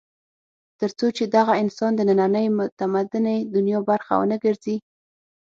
[0.79, 4.77] تر څو چې دغه انسان د نننۍ متمدنې دنیا برخه ونه ګرځي.